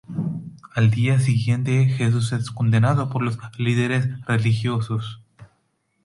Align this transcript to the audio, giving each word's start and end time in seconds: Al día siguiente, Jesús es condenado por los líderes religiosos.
Al 0.73 0.89
día 0.89 1.19
siguiente, 1.19 1.85
Jesús 1.85 2.31
es 2.31 2.49
condenado 2.49 3.11
por 3.11 3.21
los 3.21 3.37
líderes 3.59 4.07
religiosos. 4.25 5.21